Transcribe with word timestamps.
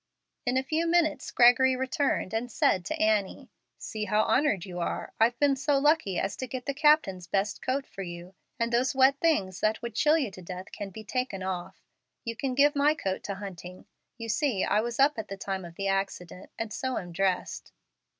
In 0.47 0.57
a 0.57 0.63
few 0.63 0.87
minutes 0.87 1.29
Gregory 1.29 1.75
returned 1.75 2.33
and 2.33 2.51
said 2.51 2.85
to 2.85 2.99
Annie, 2.99 3.51
"See 3.77 4.05
how 4.05 4.23
honored 4.23 4.65
you 4.65 4.79
are. 4.79 5.13
I've 5.19 5.37
been 5.37 5.55
so 5.55 5.77
lucky 5.77 6.17
as 6.17 6.35
to 6.37 6.47
get 6.47 6.65
the 6.65 6.73
captain's 6.73 7.27
best 7.27 7.61
coat 7.61 7.85
for 7.85 8.01
you, 8.01 8.33
and 8.59 8.73
those 8.73 8.95
wet 8.95 9.19
things 9.19 9.59
that 9.59 9.79
would 9.83 9.93
chill 9.93 10.17
you 10.17 10.31
to 10.31 10.41
death 10.41 10.71
can 10.71 10.89
be 10.89 11.03
taken 11.03 11.43
off. 11.43 11.83
You 12.25 12.35
can 12.35 12.55
give 12.55 12.75
my 12.75 12.95
coat 12.95 13.21
to 13.25 13.35
Hunting. 13.35 13.85
You 14.17 14.27
see 14.27 14.63
I 14.63 14.81
was 14.81 14.99
up 14.99 15.19
at 15.19 15.27
the 15.27 15.37
time 15.37 15.63
of 15.63 15.75
the 15.75 15.87
accident, 15.87 16.49
and 16.57 16.73
so 16.73 16.97
am 16.97 17.11
dressed." 17.11 17.71